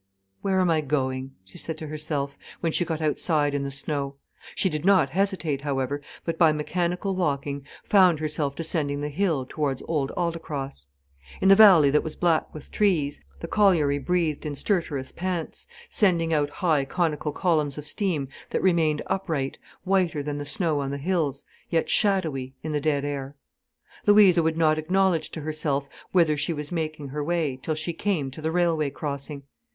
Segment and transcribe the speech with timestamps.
[0.41, 4.15] "Where am I going?" she said to herself, when she got outside in the snow.
[4.55, 9.83] She did not hesitate, however, but by mechanical walking found herself descending the hill towards
[9.87, 10.87] Old Aldecross.
[11.39, 16.33] In the valley that was black with trees, the colliery breathed in stertorous pants, sending
[16.33, 20.97] out high conical columns of steam that remained upright, whiter than the snow on the
[20.97, 23.35] hills, yet shadowy, in the dead air.
[24.07, 28.31] Louisa would not acknowledge to herself whither she was making her way, till she came
[28.31, 29.43] to the railway crossing.